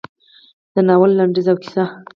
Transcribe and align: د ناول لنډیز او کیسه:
د 0.73 0.75
ناول 0.87 1.11
لنډیز 1.17 1.47
او 1.51 1.57
کیسه: 1.63 1.83